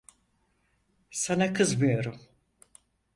Sana 1.11 1.53
kızmıyorum. 1.53 2.21